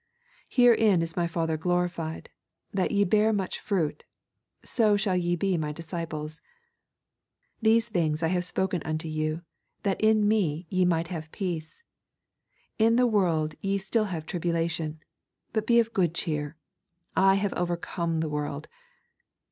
Herein 0.49 1.03
is 1.03 1.15
My 1.15 1.27
Father 1.27 1.57
glorified, 1.57 2.31
that 2.73 2.89
ye 2.89 3.03
bear 3.03 3.31
much 3.31 3.59
fruit, 3.59 4.03
so 4.63 4.97
shall 4.97 5.15
ye 5.15 5.35
be 5.35 5.57
My 5.59 5.71
disciples. 5.71 6.41
These 7.61 7.87
things 7.89 8.21
have 8.21 8.35
I 8.35 8.39
spoken 8.39 8.81
unto 8.83 9.07
you 9.07 9.43
that 9.83 10.01
in 10.01 10.27
Me 10.27 10.65
ye 10.71 10.85
might 10.85 11.09
have 11.09 11.31
peace. 11.31 11.83
In 12.79 12.95
the 12.95 13.05
world 13.05 13.53
ye 13.61 13.77
shall 13.77 14.05
have 14.05 14.25
tribulation; 14.25 15.01
but 15.53 15.67
be 15.67 15.79
of 15.79 15.93
good 15.93 16.15
cheer, 16.15 16.57
I 17.15 17.35
have 17.35 17.53
overcome 17.53 18.21
the 18.21 18.29
world. 18.29 18.67